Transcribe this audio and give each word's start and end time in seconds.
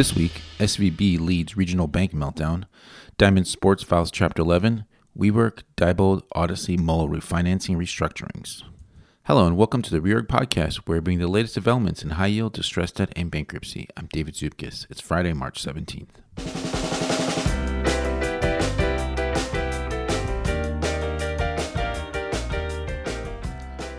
This 0.00 0.16
week, 0.16 0.40
SVB 0.58 1.20
leads 1.20 1.58
regional 1.58 1.86
bank 1.86 2.14
meltdown, 2.14 2.64
Diamond 3.18 3.46
Sports 3.46 3.82
files 3.82 4.10
Chapter 4.10 4.40
11, 4.40 4.86
WeWork, 5.14 5.64
Diebold, 5.76 6.22
Audacy, 6.34 6.78
Muller 6.78 7.06
refinancing 7.06 7.76
restructurings. 7.76 8.62
Hello 9.24 9.46
and 9.46 9.58
welcome 9.58 9.82
to 9.82 9.90
the 9.90 10.00
Reorg 10.00 10.26
Podcast, 10.26 10.76
where 10.86 10.96
we 10.96 11.02
bring 11.02 11.18
the 11.18 11.28
latest 11.28 11.54
developments 11.54 12.02
in 12.02 12.12
high 12.12 12.28
yield, 12.28 12.54
distressed 12.54 12.94
debt, 12.94 13.12
and 13.14 13.30
bankruptcy. 13.30 13.88
I'm 13.94 14.08
David 14.10 14.32
Zupkis. 14.32 14.86
It's 14.88 15.02
Friday, 15.02 15.34
March 15.34 15.62
17th. 15.62 16.08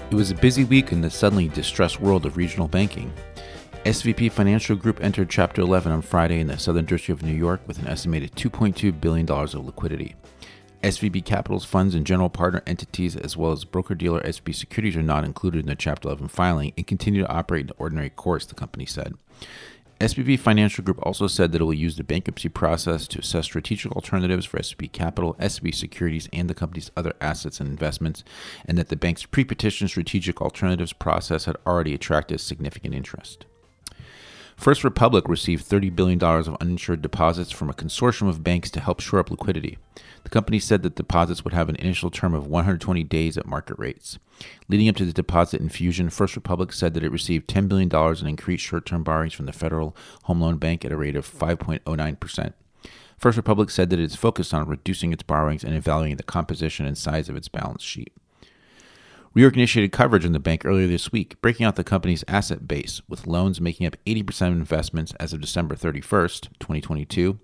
It 0.09 0.15
was 0.15 0.31
a 0.31 0.35
busy 0.35 0.63
week 0.63 0.91
in 0.91 1.01
the 1.01 1.11
suddenly 1.11 1.47
distressed 1.49 2.01
world 2.01 2.25
of 2.25 2.37
regional 2.37 2.67
banking. 2.67 3.13
SVB 3.85 4.31
Financial 4.31 4.75
Group 4.75 5.01
entered 5.01 5.27
Chapter 5.27 5.63
11 5.63 5.91
on 5.91 6.03
Friday 6.03 6.39
in 6.39 6.45
the 6.45 6.59
Southern 6.59 6.85
District 6.85 7.19
of 7.19 7.27
New 7.27 7.33
York 7.33 7.61
with 7.65 7.79
an 7.79 7.87
estimated 7.87 8.35
$2.2 8.35 9.01
billion 9.01 9.27
of 9.27 9.65
liquidity. 9.65 10.13
SVB 10.83 11.25
Capital's 11.25 11.65
funds 11.65 11.95
and 11.95 12.05
general 12.05 12.29
partner 12.29 12.61
entities, 12.67 13.15
as 13.15 13.35
well 13.35 13.51
as 13.51 13.65
broker 13.65 13.95
dealer 13.95 14.21
SVB 14.21 14.53
Securities, 14.53 14.95
are 14.95 15.01
not 15.01 15.23
included 15.23 15.61
in 15.61 15.65
the 15.65 15.73
Chapter 15.73 16.09
11 16.09 16.27
filing 16.27 16.73
and 16.77 16.85
continue 16.85 17.23
to 17.23 17.27
operate 17.27 17.61
in 17.61 17.67
the 17.67 17.73
ordinary 17.79 18.11
course, 18.11 18.45
the 18.45 18.53
company 18.53 18.85
said. 18.85 19.15
SVB 19.99 20.37
Financial 20.37 20.83
Group 20.83 20.99
also 21.01 21.25
said 21.25 21.51
that 21.51 21.61
it 21.61 21.65
will 21.65 21.73
use 21.73 21.97
the 21.97 22.03
bankruptcy 22.03 22.49
process 22.49 23.07
to 23.07 23.19
assess 23.19 23.45
strategic 23.45 23.91
alternatives 23.93 24.45
for 24.45 24.59
SVB 24.59 24.91
Capital, 24.91 25.33
SVB 25.39 25.73
Securities, 25.73 26.29
and 26.31 26.47
the 26.47 26.53
company's 26.53 26.91
other 26.95 27.13
assets 27.19 27.59
and 27.59 27.67
investments, 27.67 28.23
and 28.63 28.77
that 28.77 28.89
the 28.89 28.95
bank's 28.95 29.25
pre 29.25 29.43
petition 29.43 29.87
strategic 29.87 30.39
alternatives 30.39 30.93
process 30.93 31.45
had 31.45 31.57
already 31.65 31.95
attracted 31.95 32.39
significant 32.39 32.93
interest. 32.93 33.47
First 34.61 34.83
Republic 34.83 35.27
received 35.27 35.67
$30 35.67 35.95
billion 35.95 36.23
of 36.23 36.55
uninsured 36.61 37.01
deposits 37.01 37.49
from 37.49 37.71
a 37.71 37.73
consortium 37.73 38.29
of 38.29 38.43
banks 38.43 38.69
to 38.69 38.79
help 38.79 38.99
shore 38.99 39.19
up 39.19 39.31
liquidity. 39.31 39.79
The 40.23 40.29
company 40.29 40.59
said 40.59 40.83
that 40.83 40.93
deposits 40.93 41.43
would 41.43 41.55
have 41.55 41.67
an 41.67 41.77
initial 41.77 42.11
term 42.11 42.35
of 42.35 42.45
120 42.45 43.03
days 43.05 43.39
at 43.39 43.47
market 43.47 43.79
rates. 43.79 44.19
Leading 44.69 44.87
up 44.87 44.97
to 44.97 45.05
the 45.05 45.13
deposit 45.13 45.61
infusion, 45.61 46.11
First 46.11 46.35
Republic 46.35 46.73
said 46.73 46.93
that 46.93 47.03
it 47.03 47.11
received 47.11 47.49
$10 47.49 47.67
billion 47.67 47.89
in 48.21 48.27
increased 48.27 48.63
short 48.63 48.85
term 48.85 49.03
borrowings 49.03 49.33
from 49.33 49.47
the 49.47 49.51
Federal 49.51 49.95
Home 50.25 50.39
Loan 50.39 50.57
Bank 50.57 50.85
at 50.85 50.91
a 50.91 50.95
rate 50.95 51.15
of 51.15 51.27
5.09%. 51.27 52.53
First 53.17 53.37
Republic 53.37 53.71
said 53.71 53.89
that 53.89 53.99
it 53.99 54.05
is 54.05 54.15
focused 54.15 54.53
on 54.53 54.67
reducing 54.67 55.11
its 55.11 55.23
borrowings 55.23 55.63
and 55.63 55.73
evaluating 55.73 56.17
the 56.17 56.23
composition 56.23 56.85
and 56.85 56.95
size 56.95 57.29
of 57.29 57.35
its 57.35 57.47
balance 57.47 57.81
sheet. 57.81 58.13
Reorg 59.33 59.53
initiated 59.53 59.93
coverage 59.93 60.25
in 60.25 60.33
the 60.33 60.39
bank 60.39 60.65
earlier 60.65 60.87
this 60.87 61.13
week, 61.13 61.41
breaking 61.41 61.65
out 61.65 61.77
the 61.77 61.85
company's 61.85 62.25
asset 62.27 62.67
base, 62.67 63.01
with 63.07 63.27
loans 63.27 63.61
making 63.61 63.87
up 63.87 63.95
80% 64.05 64.49
of 64.49 64.53
investments 64.55 65.13
as 65.21 65.31
of 65.31 65.39
December 65.39 65.73
31st, 65.73 66.49
2022, 66.59 67.39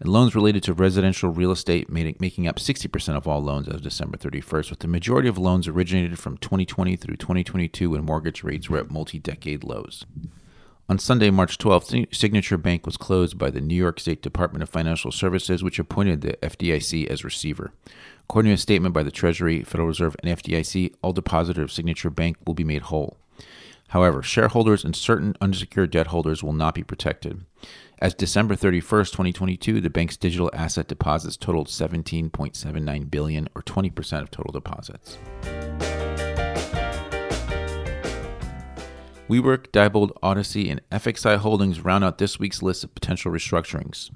and 0.00 0.08
loans 0.08 0.34
related 0.34 0.62
to 0.62 0.72
residential 0.72 1.28
real 1.28 1.50
estate 1.50 1.90
making 1.90 2.48
up 2.48 2.56
60% 2.56 3.14
of 3.14 3.28
all 3.28 3.42
loans 3.42 3.68
as 3.68 3.74
of 3.74 3.82
December 3.82 4.16
31st, 4.16 4.70
with 4.70 4.78
the 4.78 4.88
majority 4.88 5.28
of 5.28 5.36
loans 5.36 5.68
originated 5.68 6.18
from 6.18 6.38
2020 6.38 6.96
through 6.96 7.16
2022 7.16 7.90
when 7.90 8.06
mortgage 8.06 8.42
rates 8.42 8.70
were 8.70 8.78
at 8.78 8.90
multi 8.90 9.18
decade 9.18 9.62
lows. 9.62 10.06
On 10.88 10.98
Sunday, 10.98 11.28
March 11.28 11.58
12th, 11.58 12.14
Signature 12.14 12.56
Bank 12.56 12.86
was 12.86 12.96
closed 12.96 13.36
by 13.36 13.50
the 13.50 13.60
New 13.60 13.74
York 13.74 14.00
State 14.00 14.22
Department 14.22 14.62
of 14.62 14.70
Financial 14.70 15.12
Services, 15.12 15.62
which 15.62 15.78
appointed 15.78 16.22
the 16.22 16.38
FDIC 16.40 17.06
as 17.08 17.24
receiver. 17.24 17.74
According 18.30 18.50
to 18.50 18.56
a 18.56 18.58
statement 18.58 18.92
by 18.92 19.02
the 19.02 19.10
Treasury, 19.10 19.62
Federal 19.62 19.88
Reserve, 19.88 20.14
and 20.22 20.36
FDIC, 20.36 20.94
all 21.00 21.14
depositors 21.14 21.62
of 21.62 21.72
Signature 21.72 22.10
Bank 22.10 22.36
will 22.46 22.52
be 22.52 22.62
made 22.62 22.82
whole. 22.82 23.16
However, 23.88 24.22
shareholders 24.22 24.84
and 24.84 24.94
certain 24.94 25.34
unsecured 25.40 25.90
debt 25.90 26.08
holders 26.08 26.42
will 26.42 26.52
not 26.52 26.74
be 26.74 26.82
protected. 26.82 27.46
As 28.00 28.12
December 28.12 28.54
31st, 28.54 29.12
2022, 29.12 29.80
the 29.80 29.88
bank's 29.88 30.18
digital 30.18 30.50
asset 30.52 30.88
deposits 30.88 31.38
totaled 31.38 31.68
17.79 31.68 33.10
billion 33.10 33.48
or 33.54 33.62
20% 33.62 34.20
of 34.20 34.30
total 34.30 34.52
deposits. 34.52 35.16
WeWork, 39.30 39.68
Diebold, 39.68 40.12
Audacy, 40.22 40.70
and 40.70 40.82
FXI 40.90 41.38
Holdings 41.38 41.80
round 41.80 42.04
out 42.04 42.18
this 42.18 42.38
week's 42.38 42.62
list 42.62 42.84
of 42.84 42.94
potential 42.94 43.32
restructurings. 43.32 44.10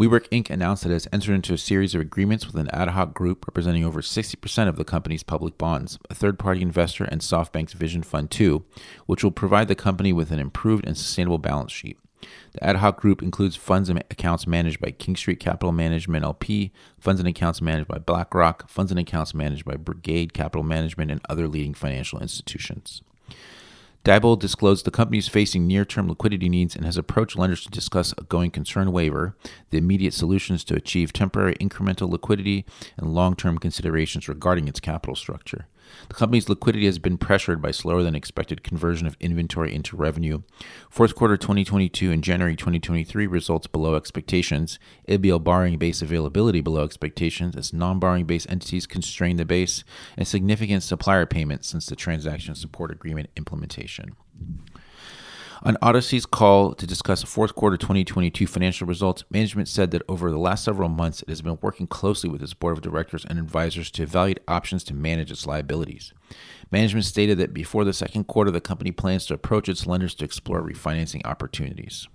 WeWork 0.00 0.30
Inc. 0.30 0.48
announced 0.48 0.82
that 0.82 0.88
it 0.88 0.94
has 0.94 1.08
entered 1.12 1.34
into 1.34 1.52
a 1.52 1.58
series 1.58 1.94
of 1.94 2.00
agreements 2.00 2.46
with 2.46 2.56
an 2.56 2.70
ad 2.70 2.88
hoc 2.88 3.12
group 3.12 3.46
representing 3.46 3.84
over 3.84 4.00
60% 4.00 4.66
of 4.66 4.76
the 4.76 4.84
company's 4.84 5.22
public 5.22 5.58
bonds, 5.58 5.98
a 6.08 6.14
third 6.14 6.38
party 6.38 6.62
investor, 6.62 7.04
and 7.04 7.20
SoftBank's 7.20 7.74
Vision 7.74 8.02
Fund 8.02 8.30
2, 8.30 8.64
which 9.04 9.22
will 9.22 9.30
provide 9.30 9.68
the 9.68 9.74
company 9.74 10.10
with 10.10 10.30
an 10.30 10.38
improved 10.38 10.86
and 10.86 10.96
sustainable 10.96 11.36
balance 11.36 11.70
sheet. 11.70 11.98
The 12.52 12.64
ad 12.64 12.76
hoc 12.76 12.98
group 12.98 13.22
includes 13.22 13.56
funds 13.56 13.90
and 13.90 13.98
accounts 14.10 14.46
managed 14.46 14.80
by 14.80 14.92
King 14.92 15.16
Street 15.16 15.38
Capital 15.38 15.70
Management 15.70 16.24
LP, 16.24 16.72
funds 16.98 17.20
and 17.20 17.28
accounts 17.28 17.60
managed 17.60 17.88
by 17.88 17.98
BlackRock, 17.98 18.70
funds 18.70 18.90
and 18.90 18.98
accounts 18.98 19.34
managed 19.34 19.66
by 19.66 19.76
Brigade 19.76 20.32
Capital 20.32 20.62
Management, 20.62 21.10
and 21.10 21.20
other 21.28 21.46
leading 21.46 21.74
financial 21.74 22.20
institutions. 22.20 23.02
Diebold 24.02 24.38
disclosed 24.38 24.86
the 24.86 24.90
company 24.90 25.18
is 25.18 25.28
facing 25.28 25.66
near 25.66 25.84
term 25.84 26.08
liquidity 26.08 26.48
needs 26.48 26.74
and 26.74 26.86
has 26.86 26.96
approached 26.96 27.36
lenders 27.36 27.62
to 27.64 27.70
discuss 27.70 28.14
a 28.16 28.24
going 28.24 28.50
concern 28.50 28.92
waiver, 28.92 29.36
the 29.68 29.76
immediate 29.76 30.14
solutions 30.14 30.64
to 30.64 30.74
achieve 30.74 31.12
temporary 31.12 31.54
incremental 31.56 32.08
liquidity, 32.08 32.64
and 32.96 33.12
long 33.12 33.36
term 33.36 33.58
considerations 33.58 34.26
regarding 34.26 34.68
its 34.68 34.80
capital 34.80 35.14
structure. 35.14 35.66
The 36.08 36.14
company's 36.14 36.48
liquidity 36.48 36.86
has 36.86 36.98
been 36.98 37.18
pressured 37.18 37.60
by 37.62 37.70
slower 37.70 38.02
than 38.02 38.14
expected 38.14 38.62
conversion 38.62 39.06
of 39.06 39.16
inventory 39.20 39.74
into 39.74 39.96
revenue. 39.96 40.42
Fourth 40.88 41.14
quarter 41.14 41.36
2022 41.36 42.10
and 42.10 42.24
January 42.24 42.56
2023 42.56 43.26
results 43.26 43.66
below 43.66 43.94
expectations. 43.94 44.78
ABL 45.08 45.42
borrowing 45.42 45.78
base 45.78 46.02
availability 46.02 46.60
below 46.60 46.84
expectations 46.84 47.56
as 47.56 47.72
non 47.72 47.98
borrowing 47.98 48.26
base 48.26 48.46
entities 48.48 48.86
constrain 48.86 49.36
the 49.36 49.44
base, 49.44 49.84
and 50.16 50.26
significant 50.26 50.82
supplier 50.82 51.26
payments 51.26 51.68
since 51.68 51.86
the 51.86 51.96
transaction 51.96 52.54
support 52.54 52.90
agreement 52.90 53.30
implementation. 53.36 54.16
On 55.62 55.76
Audacy's 55.82 56.24
call 56.24 56.72
to 56.72 56.86
discuss 56.86 57.22
fourth 57.22 57.54
quarter 57.54 57.76
2022 57.76 58.46
financial 58.46 58.86
results, 58.86 59.24
management 59.28 59.68
said 59.68 59.90
that 59.90 60.00
over 60.08 60.30
the 60.30 60.38
last 60.38 60.64
several 60.64 60.88
months, 60.88 61.20
it 61.20 61.28
has 61.28 61.42
been 61.42 61.58
working 61.60 61.86
closely 61.86 62.30
with 62.30 62.42
its 62.42 62.54
board 62.54 62.78
of 62.78 62.82
directors 62.82 63.26
and 63.26 63.38
advisors 63.38 63.90
to 63.90 64.02
evaluate 64.02 64.40
options 64.48 64.82
to 64.84 64.94
manage 64.94 65.30
its 65.30 65.46
liabilities. 65.46 66.14
Management 66.70 67.04
stated 67.04 67.36
that 67.36 67.52
before 67.52 67.84
the 67.84 67.92
second 67.92 68.24
quarter, 68.24 68.50
the 68.50 68.62
company 68.62 68.90
plans 68.90 69.26
to 69.26 69.34
approach 69.34 69.68
its 69.68 69.86
lenders 69.86 70.14
to 70.14 70.24
explore 70.24 70.62
refinancing 70.62 71.20
opportunities. 71.26 72.08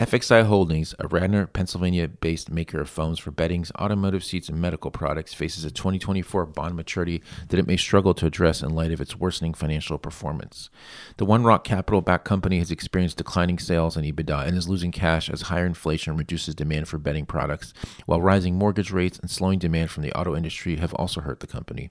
FXI 0.00 0.44
Holdings, 0.44 0.94
a 0.98 1.06
Radnor, 1.06 1.46
Pennsylvania 1.46 2.08
based 2.08 2.50
maker 2.50 2.80
of 2.80 2.88
foams 2.88 3.18
for 3.18 3.30
beddings, 3.30 3.70
automotive 3.78 4.24
seats, 4.24 4.48
and 4.48 4.58
medical 4.58 4.90
products, 4.90 5.34
faces 5.34 5.62
a 5.66 5.70
2024 5.70 6.46
bond 6.46 6.74
maturity 6.74 7.22
that 7.48 7.60
it 7.60 7.66
may 7.66 7.76
struggle 7.76 8.14
to 8.14 8.24
address 8.24 8.62
in 8.62 8.70
light 8.70 8.92
of 8.92 9.02
its 9.02 9.16
worsening 9.16 9.52
financial 9.52 9.98
performance. 9.98 10.70
The 11.18 11.26
One 11.26 11.44
Rock 11.44 11.64
Capital 11.64 12.00
backed 12.00 12.24
company 12.24 12.60
has 12.60 12.70
experienced 12.70 13.18
declining 13.18 13.58
sales 13.58 13.94
and 13.94 14.06
EBITDA 14.06 14.46
and 14.46 14.56
is 14.56 14.70
losing 14.70 14.90
cash 14.90 15.28
as 15.28 15.42
higher 15.42 15.66
inflation 15.66 16.16
reduces 16.16 16.54
demand 16.54 16.88
for 16.88 16.96
bedding 16.96 17.26
products, 17.26 17.74
while 18.06 18.22
rising 18.22 18.54
mortgage 18.54 18.90
rates 18.90 19.18
and 19.18 19.30
slowing 19.30 19.58
demand 19.58 19.90
from 19.90 20.02
the 20.02 20.18
auto 20.18 20.34
industry 20.34 20.76
have 20.76 20.94
also 20.94 21.20
hurt 21.20 21.40
the 21.40 21.46
company. 21.46 21.90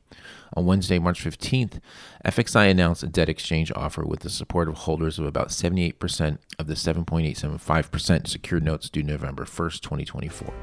On 0.55 0.65
Wednesday, 0.65 0.97
March 0.97 1.23
15th, 1.23 1.79
FXI 2.25 2.71
announced 2.71 3.03
a 3.03 3.07
debt 3.07 3.29
exchange 3.29 3.71
offer 3.75 4.03
with 4.03 4.21
the 4.21 4.31
support 4.31 4.67
of 4.67 4.73
holders 4.73 5.19
of 5.19 5.27
about 5.27 5.49
78% 5.49 6.39
of 6.57 6.65
the 6.65 6.73
7.875% 6.73 7.98
secured 7.99 8.63
notes 8.63 8.89
due 8.89 9.03
November 9.03 9.45
1st, 9.45 9.81
2024. 9.81 10.53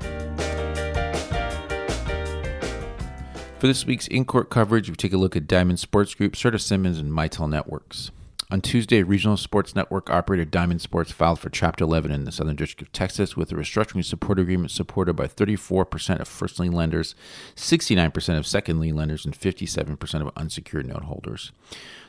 For 3.58 3.66
this 3.66 3.86
week's 3.86 4.06
in 4.08 4.24
court 4.24 4.50
coverage, 4.50 4.90
we 4.90 4.96
take 4.96 5.12
a 5.12 5.16
look 5.16 5.34
at 5.34 5.46
Diamond 5.46 5.80
Sports 5.80 6.14
Group, 6.14 6.34
Serta 6.34 6.60
Simmons, 6.60 6.98
and 6.98 7.10
Mitel 7.10 7.48
Networks. 7.48 8.10
On 8.48 8.60
Tuesday, 8.60 9.02
regional 9.02 9.36
sports 9.36 9.74
network 9.74 10.08
operator 10.08 10.44
Diamond 10.44 10.80
Sports 10.80 11.10
filed 11.10 11.40
for 11.40 11.50
Chapter 11.50 11.82
11 11.82 12.12
in 12.12 12.22
the 12.22 12.30
Southern 12.30 12.54
District 12.54 12.80
of 12.80 12.92
Texas 12.92 13.36
with 13.36 13.50
a 13.50 13.56
restructuring 13.56 14.04
support 14.04 14.38
agreement 14.38 14.70
supported 14.70 15.14
by 15.14 15.26
34% 15.26 16.20
of 16.20 16.28
first 16.28 16.60
lien 16.60 16.70
lenders, 16.70 17.16
69% 17.56 18.38
of 18.38 18.46
second 18.46 18.78
lien 18.78 18.94
lenders, 18.94 19.24
and 19.24 19.36
57% 19.36 20.20
of 20.20 20.30
unsecured 20.36 20.86
note 20.86 21.02
holders. 21.02 21.50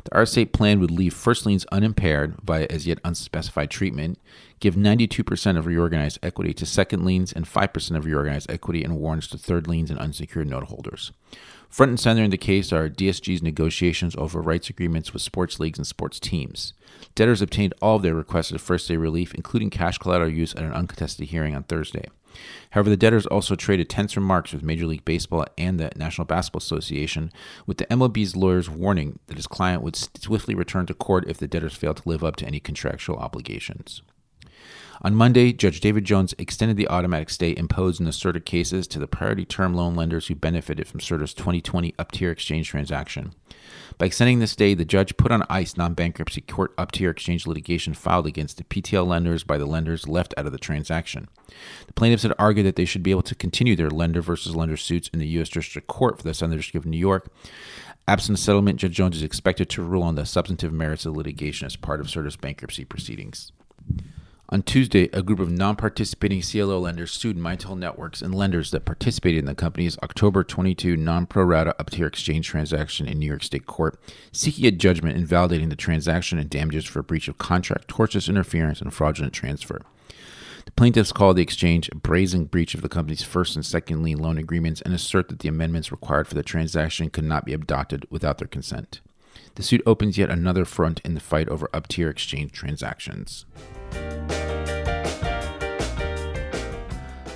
The 0.04 0.12
RSA 0.12 0.52
plan 0.52 0.80
would 0.80 0.92
leave 0.92 1.16
first 1.16 1.48
liens 1.48 1.66
unimpaired 1.72 2.36
via 2.44 2.68
as 2.70 2.86
yet 2.86 3.00
unspecified 3.04 3.72
treatment, 3.72 4.20
give 4.60 4.76
92% 4.76 5.58
of 5.58 5.66
reorganized 5.66 6.20
equity 6.22 6.54
to 6.54 6.68
second 6.68 7.04
liens 7.04 7.34
and 7.34 7.46
5% 7.46 7.98
of 7.98 8.06
reorganized 8.06 8.52
equity 8.52 8.84
and 8.84 9.00
warrants 9.00 9.28
to 9.30 9.40
third 9.40 9.68
liens 9.68 9.90
and 9.90 9.98
unsecured 9.98 10.48
note 10.48 10.66
holders. 10.66 11.12
Front 11.70 11.90
and 11.90 12.00
center 12.00 12.24
in 12.24 12.32
the 12.32 12.38
case 12.38 12.72
are 12.72 12.90
DSG's 12.90 13.44
negotiations 13.44 14.16
over 14.16 14.42
rights 14.42 14.70
agreements 14.70 15.14
with 15.14 15.22
sports 15.22 15.60
leagues 15.60 15.78
and 15.78 15.86
sports 15.86 16.20
teams. 16.20 16.74
Debtors 17.14 17.42
obtained 17.42 17.74
all 17.82 17.98
of 17.98 18.02
their 18.02 18.16
requested 18.16 18.62
first 18.62 18.88
day 18.88 18.98
relief, 18.98 19.34
including 19.36 19.70
cash 19.70 19.98
collateral 19.98 20.30
use 20.30 20.56
at 20.56 20.64
an 20.64 20.74
uncontested 20.74 21.28
hearing 21.28 21.56
on 21.56 21.64
Thursday. 21.64 22.06
However, 22.72 22.90
the 22.90 22.98
debtors 22.98 23.26
also 23.26 23.56
traded 23.56 23.90
tense 23.90 24.16
remarks 24.16 24.54
with 24.54 24.64
Major 24.64 24.86
League 24.86 25.06
Baseball 25.06 25.46
and 25.58 25.80
the 25.80 25.92
National 25.96 26.26
Basketball 26.26 26.60
Association, 26.60 27.32
with 27.66 27.78
the 27.78 27.86
MLB's 27.86 28.36
lawyers 28.36 28.70
warning 28.70 29.20
that 29.28 29.38
his 29.38 29.48
client 29.48 29.82
would 29.82 29.96
swiftly 29.96 30.54
return 30.54 30.86
to 30.86 30.94
court 30.94 31.26
if 31.28 31.38
the 31.38 31.48
debtors 31.48 31.76
failed 31.76 31.98
to 31.98 32.10
live 32.10 32.24
up 32.24 32.36
to 32.38 32.46
any 32.46 32.60
contractual 32.60 33.18
obligations. 33.18 34.02
On 35.04 35.14
Monday, 35.14 35.54
Judge 35.54 35.80
David 35.80 36.06
Jones 36.06 36.34
extended 36.40 36.76
the 36.76 36.88
automatic 36.88 37.30
stay 37.30 37.56
imposed 37.56 38.00
in 38.00 38.06
the 38.06 38.12
Serta 38.12 38.44
cases 38.44 38.88
to 38.88 39.00
the 39.00 39.08
priority 39.08 39.46
term 39.46 39.76
loan 39.76 39.96
lenders 39.96 40.28
who 40.28 40.36
benefited 40.36 40.88
from 40.88 41.00
Serta's 41.00 41.36
2020 41.36 41.94
up 42.00 42.12
tier 42.12 42.32
exchange 42.32 42.68
transaction. 42.68 43.34
By 44.00 44.08
extending 44.08 44.40
the 44.40 44.48
stay, 44.48 44.74
the 44.74 44.86
judge 44.86 45.16
put 45.16 45.32
on 45.32 45.44
ice 45.50 45.78
non 45.78 45.94
bankruptcy 45.94 46.42
court 46.42 46.74
up 46.80 46.92
tier 46.92 47.12
exchange 47.12 47.46
litigation 47.46 47.94
filed 47.94 48.26
against 48.26 48.58
the 48.58 48.64
PTL 48.64 49.06
lenders 49.06 49.44
by 49.44 49.60
the 49.60 49.68
lenders 49.68 50.08
left 50.08 50.34
out 50.36 50.48
of 50.48 50.52
the 50.52 50.58
transaction. 50.58 51.28
The 51.86 51.94
plaintiffs 51.94 52.24
had 52.24 52.34
argued 52.40 52.66
that 52.66 52.76
they 52.76 52.86
should 52.86 53.04
be 53.04 53.12
able 53.12 53.22
to 53.24 53.36
continue 53.36 53.76
their 53.76 53.92
lender 53.92 54.22
versus 54.22 54.56
lender 54.56 54.78
suits 54.78 55.10
in 55.10 55.20
the 55.20 55.28
U.S. 55.28 55.50
District 55.50 55.88
Court 55.88 56.18
for 56.18 56.24
the 56.24 56.34
Southern 56.34 56.58
District 56.58 56.84
of 56.84 56.90
New 56.90 56.98
York. 56.98 57.32
Absent 58.08 58.40
settlement, 58.40 58.80
Judge 58.80 58.94
Jones 58.94 59.18
is 59.18 59.24
expected 59.24 59.70
to 59.70 59.84
rule 59.84 60.04
on 60.04 60.16
the 60.16 60.26
substantive 60.26 60.74
merits 60.74 61.06
of 61.06 61.16
litigation 61.16 61.66
as 61.66 61.76
part 61.76 62.00
of 62.00 62.08
Serta's 62.08 62.38
bankruptcy 62.38 62.86
proceedings. 62.86 63.52
On 64.50 64.64
Tuesday, 64.64 65.10
a 65.12 65.22
group 65.22 65.40
of 65.40 65.52
non 65.52 65.76
participating 65.76 66.42
CLO 66.42 66.80
lenders 66.80 67.12
sued 67.12 67.36
Mitel 67.36 67.78
Networks 67.78 68.22
and 68.22 68.34
lenders 68.34 68.72
that 68.72 68.86
participated 68.86 69.40
in 69.40 69.46
the 69.46 69.54
company's 69.54 69.98
October 69.98 70.42
22 70.42 70.96
non 70.96 71.26
pro 71.26 71.44
rata 71.44 71.76
up 71.78 71.90
tier 71.90 72.08
exchange 72.08 72.48
transaction 72.48 73.10
in 73.10 73.20
New 73.20 73.26
York 73.26 73.44
State 73.44 73.66
Court, 73.66 74.00
seeking 74.32 74.66
a 74.66 74.72
judgment 74.72 75.18
invalidating 75.18 75.68
the 75.68 75.76
transaction 75.76 76.40
and 76.40 76.50
damages 76.50 76.86
for 76.86 77.04
breach 77.04 77.28
of 77.28 77.38
contract, 77.38 77.90
tortious 77.90 78.30
interference, 78.30 78.80
and 78.80 78.94
fraudulent 78.94 79.34
transfer. 79.34 79.82
The 80.64 80.72
plaintiffs 80.72 81.12
call 81.12 81.34
the 81.34 81.44
exchange 81.44 81.90
a 81.92 81.96
brazen 81.96 82.46
breach 82.46 82.74
of 82.74 82.82
the 82.82 82.90
company's 82.90 83.24
first 83.24 83.58
and 83.58 83.66
second 83.66 84.02
lien 84.02 84.18
loan 84.18 84.38
agreements 84.38 84.80
and 84.80 84.94
assert 84.94 85.28
that 85.28 85.40
the 85.40 85.50
amendments 85.50 85.92
required 85.92 86.26
for 86.26 86.36
the 86.36 86.44
transaction 86.44 87.10
could 87.10 87.26
not 87.26 87.44
be 87.44 87.54
adopted 87.54 88.06
without 88.10 88.38
their 88.38 88.48
consent. 88.48 89.02
The 89.56 89.64
suit 89.64 89.82
opens 89.86 90.18
yet 90.18 90.30
another 90.30 90.64
front 90.64 91.02
in 91.04 91.16
the 91.16 91.20
fight 91.20 91.50
over 91.50 91.70
up 91.74 91.90
tier 91.90 92.10
exchange 92.10 92.54
transactions. 92.54 93.46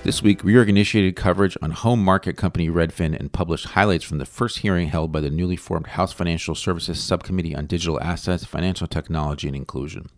This 0.04 0.24
week, 0.24 0.42
Reorg 0.42 0.68
initiated 0.68 1.16
coverage 1.16 1.56
on 1.62 1.70
home 1.70 2.04
market 2.04 2.36
company 2.36 2.70
Redfin 2.70 3.16
and 3.16 3.32
published 3.32 3.68
highlights 3.68 4.04
from 4.04 4.18
the 4.18 4.26
first 4.26 4.58
hearing 4.60 4.88
held 4.88 5.12
by 5.12 5.22
the 5.22 5.30
newly 5.30 5.56
formed 5.56 5.86
House 5.86 6.12
Financial 6.12 6.56
Services 6.56 7.00
Subcommittee 7.00 7.56
on 7.56 7.68
Digital 7.68 8.02
Assets, 8.02 8.44
Financial 8.44 8.88
Technology, 8.88 9.46
and 9.46 9.56
Inclusion. 9.56 10.10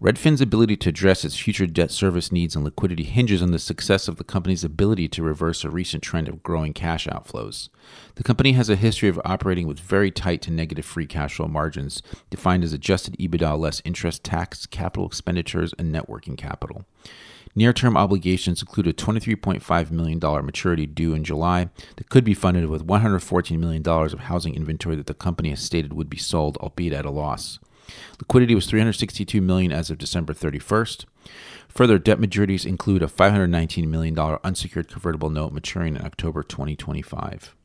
Redfin's 0.00 0.40
ability 0.40 0.78
to 0.78 0.88
address 0.88 1.22
its 1.22 1.36
future 1.36 1.66
debt 1.66 1.90
service 1.90 2.32
needs 2.32 2.56
and 2.56 2.64
liquidity 2.64 3.02
hinges 3.02 3.42
on 3.42 3.50
the 3.50 3.58
success 3.58 4.08
of 4.08 4.16
the 4.16 4.24
company's 4.24 4.64
ability 4.64 5.06
to 5.08 5.22
reverse 5.22 5.64
a 5.64 5.70
recent 5.70 6.02
trend 6.02 6.26
of 6.26 6.42
growing 6.42 6.72
cash 6.72 7.06
outflows. 7.08 7.68
The 8.14 8.22
company 8.22 8.52
has 8.52 8.70
a 8.70 8.76
history 8.76 9.10
of 9.10 9.20
operating 9.22 9.66
with 9.66 9.80
very 9.80 10.10
tight 10.10 10.40
to 10.42 10.50
negative 10.50 10.86
free 10.86 11.06
cash 11.06 11.34
flow 11.34 11.48
margins, 11.48 12.00
defined 12.30 12.64
as 12.64 12.72
adjusted 12.72 13.18
EBITDA 13.18 13.58
less 13.58 13.82
interest, 13.84 14.24
tax, 14.24 14.64
capital 14.64 15.06
expenditures, 15.06 15.74
and 15.78 15.92
net 15.92 16.08
working 16.08 16.36
capital. 16.36 16.86
Near 17.58 17.72
term 17.72 17.96
obligations 17.96 18.62
include 18.62 18.86
a 18.86 18.92
$23.5 18.92 19.90
million 19.90 20.20
maturity 20.46 20.86
due 20.86 21.12
in 21.12 21.24
July 21.24 21.70
that 21.96 22.08
could 22.08 22.22
be 22.22 22.32
funded 22.32 22.66
with 22.66 22.86
$114 22.86 23.58
million 23.58 23.82
of 23.84 24.20
housing 24.20 24.54
inventory 24.54 24.94
that 24.94 25.06
the 25.06 25.12
company 25.12 25.50
has 25.50 25.58
stated 25.58 25.92
would 25.92 26.08
be 26.08 26.18
sold, 26.18 26.56
albeit 26.58 26.92
at 26.92 27.04
a 27.04 27.10
loss. 27.10 27.58
Liquidity 28.20 28.54
was 28.54 28.66
362 28.66 29.40
million 29.40 29.72
as 29.72 29.90
of 29.90 29.98
December 29.98 30.32
31st. 30.32 31.04
Further 31.66 31.98
debt 31.98 32.20
maturities 32.20 32.64
include 32.64 33.02
a 33.02 33.08
$519 33.08 33.88
million 33.88 34.16
unsecured 34.16 34.86
convertible 34.86 35.28
note 35.28 35.52
maturing 35.52 35.96
in 35.96 36.06
October 36.06 36.44
2025. 36.44 37.56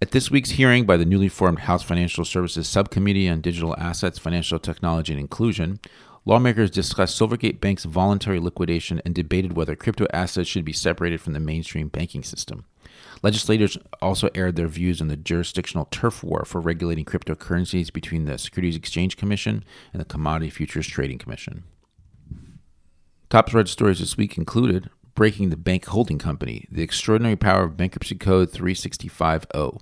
At 0.00 0.12
this 0.12 0.30
week's 0.30 0.52
hearing 0.52 0.86
by 0.86 0.96
the 0.96 1.04
newly 1.04 1.28
formed 1.28 1.58
House 1.60 1.82
Financial 1.82 2.24
Services 2.24 2.66
Subcommittee 2.66 3.28
on 3.28 3.42
Digital 3.42 3.76
Assets, 3.76 4.18
Financial 4.18 4.58
Technology, 4.58 5.12
and 5.12 5.20
Inclusion, 5.20 5.80
Lawmakers 6.26 6.70
discussed 6.70 7.20
Silvergate 7.20 7.60
Bank's 7.60 7.84
voluntary 7.84 8.40
liquidation 8.40 9.00
and 9.04 9.14
debated 9.14 9.54
whether 9.54 9.76
crypto 9.76 10.06
assets 10.12 10.48
should 10.48 10.64
be 10.64 10.72
separated 10.72 11.20
from 11.20 11.34
the 11.34 11.40
mainstream 11.40 11.88
banking 11.88 12.22
system. 12.22 12.64
Legislators 13.22 13.76
also 14.00 14.30
aired 14.34 14.56
their 14.56 14.68
views 14.68 15.02
on 15.02 15.08
the 15.08 15.16
jurisdictional 15.16 15.86
turf 15.90 16.24
war 16.24 16.44
for 16.46 16.62
regulating 16.62 17.04
cryptocurrencies 17.04 17.92
between 17.92 18.24
the 18.24 18.38
Securities 18.38 18.76
Exchange 18.76 19.18
Commission 19.18 19.64
and 19.92 20.00
the 20.00 20.06
Commodity 20.06 20.48
Futures 20.48 20.86
Trading 20.86 21.18
Commission. 21.18 21.64
Top 23.28 23.52
read 23.52 23.68
stories 23.68 23.98
this 23.98 24.16
week 24.16 24.38
included 24.38 24.88
Breaking 25.14 25.50
the 25.50 25.56
Bank 25.56 25.84
Holding 25.86 26.18
Company, 26.18 26.66
The 26.70 26.82
Extraordinary 26.82 27.36
Power 27.36 27.64
of 27.64 27.76
Bankruptcy 27.76 28.14
Code 28.14 28.50
365.0. 28.50 29.80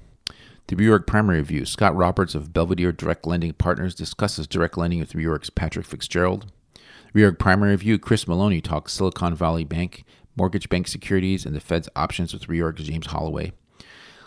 The 0.69 0.77
Reorg 0.77 1.07
Primary 1.07 1.39
Review. 1.39 1.67
Scott 1.67 1.95
Roberts 1.97 2.35
of 2.35 2.53
Belvedere 2.53 2.93
Direct 2.93 3.27
Lending 3.27 3.53
Partners 3.53 3.95
discusses 3.95 4.47
direct 4.47 4.79
lending 4.79 5.01
with 5.01 5.13
Reorg's 5.13 5.51
Patrick 5.51 5.85
Fitzgerald. 5.85 6.51
Reorg 7.15 7.39
Primary 7.39 7.73
Review. 7.73 7.99
Chris 7.99 8.27
Maloney 8.27 8.61
talks 8.61 8.93
Silicon 8.93 9.35
Valley 9.35 9.65
Bank, 9.65 10.05
mortgage 10.37 10.69
bank 10.69 10.89
securities, 10.89 11.45
and 11.45 11.55
the 11.55 11.61
Fed's 11.61 11.89
options 11.95 12.33
with 12.33 12.47
Reorg's 12.47 12.85
James 12.85 13.07
Holloway. 13.07 13.53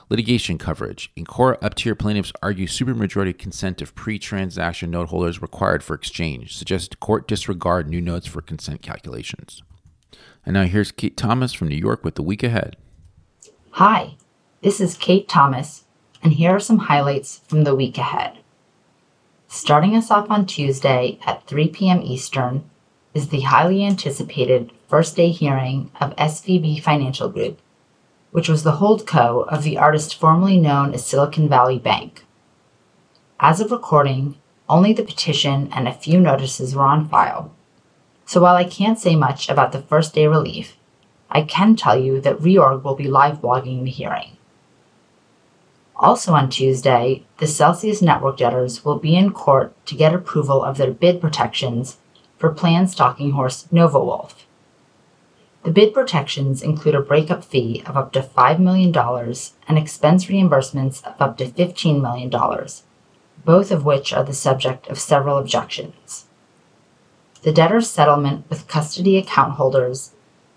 Litigation 0.10 0.60
coverage. 0.60 1.12
Incora 1.18 1.58
up 1.64 1.74
tier 1.74 1.96
plaintiffs 1.96 2.34
argue 2.44 2.68
supermajority 2.68 3.36
consent 3.36 3.82
of 3.82 3.96
pre 3.96 4.20
transaction 4.20 4.92
note 4.92 5.10
holders 5.10 5.42
required 5.42 5.84
for 5.84 5.96
exchange, 5.96 6.56
suggest 6.56 7.00
court 7.00 7.28
disregard 7.28 7.90
new 7.90 8.02
notes 8.02 8.28
for 8.28 8.42
consent 8.42 8.84
calculations. 8.84 9.64
And 10.46 10.54
now 10.54 10.66
here's 10.66 10.92
Kate 10.92 11.18
Thomas 11.18 11.54
from 11.54 11.70
New 11.70 11.76
York 11.76 12.04
with 12.04 12.16
the 12.16 12.22
week 12.22 12.44
ahead. 12.44 12.78
Hi, 13.72 14.16
this 14.62 14.80
is 14.80 14.96
Kate 14.96 15.28
Thomas 15.28 15.85
and 16.26 16.34
here 16.34 16.56
are 16.56 16.60
some 16.60 16.80
highlights 16.80 17.42
from 17.48 17.66
the 17.66 17.76
week 17.76 18.00
ahead. 18.00 18.40
Starting 19.48 19.96
us 19.96 20.10
off 20.10 20.32
on 20.32 20.44
Tuesday 20.44 21.20
at 21.24 21.46
3 21.46 21.68
p.m. 21.68 22.02
Eastern 22.02 22.68
is 23.14 23.30
the 23.30 23.42
highly 23.42 23.86
anticipated 23.86 24.72
first 24.88 25.16
day 25.16 25.30
hearing 25.30 25.92
of 26.02 26.16
SVB 26.16 26.82
Financial 26.82 27.30
Group, 27.30 27.60
which 28.32 28.50
was 28.50 28.64
the 28.64 28.78
holdco 28.78 29.48
of 29.50 29.62
the 29.62 29.78
artist 29.78 30.16
formerly 30.16 30.60
known 30.60 30.96
as 30.96 31.06
Silicon 31.06 31.48
Valley 31.48 31.78
Bank. 31.78 32.26
As 33.40 33.62
of 33.62 33.70
recording, 33.70 34.36
only 34.68 34.94
the 34.94 35.04
petition 35.04 35.70
and 35.74 35.88
a 35.88 35.94
few 35.94 36.20
notices 36.20 36.74
were 36.74 36.86
on 36.86 37.08
file. 37.08 37.54
So 38.26 38.42
while 38.42 38.56
I 38.56 38.64
can't 38.64 38.98
say 38.98 39.16
much 39.16 39.48
about 39.48 39.74
the 39.74 39.84
first 39.84 40.16
day 40.16 40.26
relief, 40.26 40.76
I 41.30 41.44
can 41.44 41.76
tell 41.76 42.00
you 42.00 42.20
that 42.22 42.40
Reorg 42.40 42.82
will 42.82 42.96
be 42.96 43.08
live 43.08 43.42
blogging 43.42 43.84
the 43.84 43.92
hearing. 43.92 44.35
Also 45.98 46.34
on 46.34 46.50
Tuesday, 46.50 47.24
the 47.38 47.48
Celsius 47.48 48.02
network 48.02 48.38
debtors 48.38 48.84
will 48.84 49.00
be 49.00 49.16
in 49.16 49.32
court 49.32 49.74
to 49.86 49.96
get 49.96 50.14
approval 50.14 50.64
of 50.64 50.78
their 50.78 50.92
bid 50.92 51.22
protections 51.22 51.98
for 52.38 52.52
planned 52.52 52.92
stalking 52.92 53.32
horse 53.32 53.68
NovaWulf. 53.72 54.34
The 55.64 55.72
bid 55.72 55.94
protections 55.94 56.62
include 56.62 56.96
a 56.96 57.02
breakup 57.02 57.44
fee 57.44 57.82
of 57.86 57.98
up 57.98 58.12
to 58.12 58.22
$5 58.22 58.60
million 58.60 58.96
and 59.68 59.78
expense 59.78 60.26
reimbursements 60.26 61.04
of 61.04 61.20
up 61.20 61.38
to 61.38 61.46
$15 61.46 62.02
million, 62.02 62.30
both 63.44 63.72
of 63.72 63.86
which 63.86 64.14
are 64.14 64.24
the 64.24 64.34
subject 64.34 64.88
of 64.88 65.00
several 65.00 65.38
objections. 65.38 66.26
The 67.42 67.54
debtor's 67.54 67.90
settlement 67.90 68.50
with 68.50 68.68
custody 68.68 69.18
account 69.18 69.54
holders, 69.54 70.12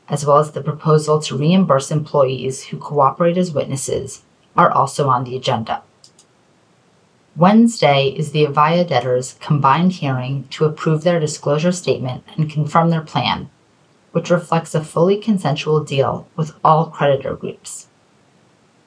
as 0.08 0.26
well 0.26 0.38
as 0.38 0.52
the 0.52 0.62
proposal 0.62 1.20
to 1.22 1.38
reimburse 1.38 1.90
employees 1.90 2.64
who 2.64 2.76
cooperate 2.76 3.38
as 3.38 3.52
witnesses, 3.52 4.24
are 4.58 4.70
also 4.72 5.08
on 5.08 5.24
the 5.24 5.36
agenda. 5.36 5.82
Wednesday 7.36 8.08
is 8.08 8.32
the 8.32 8.44
Avaya 8.44 8.86
debtors' 8.86 9.36
combined 9.40 9.92
hearing 9.92 10.48
to 10.50 10.64
approve 10.64 11.04
their 11.04 11.20
disclosure 11.20 11.70
statement 11.70 12.24
and 12.36 12.50
confirm 12.50 12.90
their 12.90 13.00
plan, 13.00 13.48
which 14.10 14.28
reflects 14.28 14.74
a 14.74 14.82
fully 14.82 15.16
consensual 15.16 15.84
deal 15.84 16.26
with 16.34 16.52
all 16.64 16.86
creditor 16.86 17.36
groups. 17.36 17.86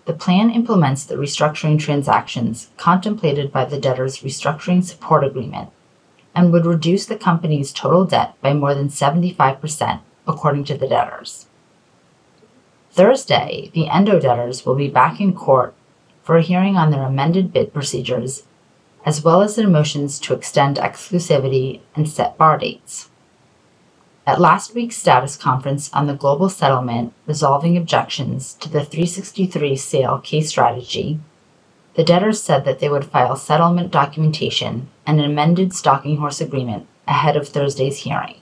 The 0.04 0.13
plan 0.13 0.50
implements 0.50 1.06
the 1.06 1.16
restructuring 1.16 1.80
transactions 1.80 2.70
contemplated 2.75 3.54
by 3.54 3.63
the 3.63 3.80
debtors' 3.80 4.20
restructuring 4.20 4.84
support 4.84 5.24
agreement 5.24 5.70
and 6.36 6.51
would 6.51 6.66
reduce 6.66 7.06
the 7.06 7.16
company's 7.16 7.72
total 7.72 8.04
debt 8.04 8.34
by 8.42 8.54
more 8.54 8.74
than 8.74 8.90
75%, 8.90 10.01
according 10.28 10.66
to 10.66 10.78
the 10.78 10.88
debtors. 10.88 11.46
Thursday, 12.91 13.71
the 13.74 13.88
Endo 13.88 14.19
debtors 14.19 14.65
will 14.65 14.75
be 14.75 14.89
back 14.89 15.21
in 15.21 15.33
court 15.33 15.74
for 16.24 16.38
a 16.38 16.41
hearing 16.41 16.75
on 16.75 16.91
their 16.91 17.03
amended 17.03 17.53
bid 17.53 17.74
procedures, 17.74 18.43
as 19.05 19.24
well 19.24 19.41
as 19.41 19.55
their 19.55 19.67
motions 19.67 20.19
to 20.19 20.33
extend 20.33 20.77
exclusivity 20.77 21.79
and 21.95 22.07
set 22.10 22.38
bar 22.38 22.57
dates. 22.57 23.10
At 24.27 24.41
last 24.41 24.75
week's 24.75 24.98
status 24.98 25.36
conference 25.36 25.91
on 25.93 26.07
the 26.07 26.13
global 26.13 26.50
settlement 26.50 27.13
resolving 27.25 27.75
objections 27.77 28.53
to 28.55 28.69
the 28.69 28.83
363 28.86 29.75
sale 29.77 30.19
case 30.19 30.50
strategy, 30.50 31.19
the 31.95 32.03
debtors 32.03 32.41
said 32.41 32.65
that 32.65 32.79
they 32.79 32.89
would 32.89 33.05
file 33.05 33.36
settlement 33.36 33.91
documentation 33.91 34.89
and 35.07 35.19
an 35.19 35.25
amended 35.25 35.74
stalking 35.74 36.17
horse 36.17 36.39
agreement 36.39 36.88
ahead 37.07 37.36
of 37.36 37.48
Thursday's 37.48 38.00
hearing. 38.00 38.36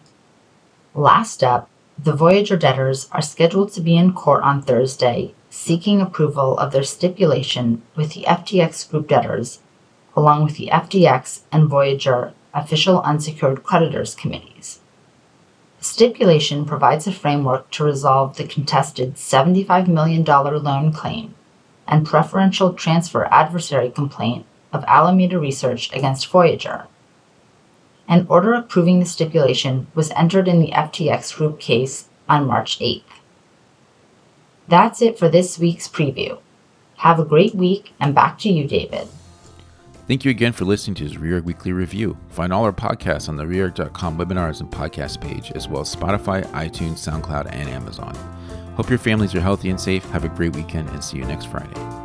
Last 0.93 1.43
up, 1.43 1.69
the 2.03 2.13
Voyager 2.13 2.55
debtors 2.55 3.09
are 3.11 3.21
scheduled 3.21 3.73
to 3.73 3.81
be 3.81 3.97
in 3.97 4.13
court 4.13 4.41
on 4.43 4.61
Thursday 4.61 5.33
seeking 5.49 5.99
approval 5.99 6.57
of 6.57 6.71
their 6.71 6.83
stipulation 6.83 7.81
with 7.95 8.13
the 8.13 8.23
FTX 8.23 8.89
group 8.89 9.07
debtors, 9.07 9.59
along 10.15 10.45
with 10.45 10.55
the 10.55 10.69
FTX 10.71 11.41
and 11.51 11.67
Voyager 11.67 12.33
official 12.53 13.01
unsecured 13.01 13.63
creditors 13.63 14.15
committees. 14.15 14.79
The 15.79 15.85
stipulation 15.85 16.63
provides 16.65 17.05
a 17.05 17.11
framework 17.11 17.69
to 17.71 17.83
resolve 17.83 18.37
the 18.37 18.45
contested 18.45 19.15
$75 19.15 19.87
million 19.87 20.23
loan 20.23 20.93
claim 20.93 21.35
and 21.87 22.05
preferential 22.05 22.73
transfer 22.73 23.25
adversary 23.25 23.89
complaint 23.89 24.45
of 24.71 24.85
Alameda 24.87 25.37
Research 25.37 25.91
against 25.93 26.27
Voyager. 26.27 26.87
An 28.09 28.25
order 28.27 28.55
approving 28.55 28.99
the 28.99 29.05
stipulation 29.05 29.85
was 29.93 30.09
entered 30.11 30.47
in 30.47 30.59
the 30.59 30.71
FTX 30.71 31.35
Group 31.35 31.59
case 31.59 32.09
on 32.27 32.47
March 32.47 32.79
8th. 32.79 33.03
That's 34.67 35.01
it 35.01 35.17
for 35.17 35.29
this 35.29 35.59
week's 35.59 35.87
preview. 35.87 36.39
Have 36.97 37.19
a 37.19 37.25
great 37.25 37.53
week, 37.53 37.93
and 37.99 38.15
back 38.15 38.39
to 38.39 38.49
you, 38.49 38.67
David. 38.67 39.07
Thank 40.07 40.25
you 40.25 40.31
again 40.31 40.53
for 40.53 40.65
listening 40.65 40.95
to 40.95 41.07
this 41.07 41.17
Reorg 41.17 41.43
Weekly 41.43 41.71
Review. 41.71 42.17
Find 42.29 42.51
all 42.51 42.65
our 42.65 42.73
podcasts 42.73 43.29
on 43.29 43.37
the 43.37 43.45
Reorg.com 43.45 44.17
webinars 44.17 44.59
and 44.59 44.71
podcast 44.71 45.21
page, 45.21 45.51
as 45.51 45.67
well 45.67 45.81
as 45.81 45.95
Spotify, 45.95 46.43
iTunes, 46.47 46.97
SoundCloud, 47.07 47.47
and 47.51 47.69
Amazon. 47.69 48.15
Hope 48.75 48.89
your 48.89 48.97
families 48.97 49.35
are 49.35 49.41
healthy 49.41 49.69
and 49.69 49.79
safe. 49.79 50.03
Have 50.09 50.23
a 50.23 50.29
great 50.29 50.55
weekend, 50.55 50.89
and 50.89 51.03
see 51.03 51.17
you 51.17 51.25
next 51.25 51.45
Friday. 51.45 51.98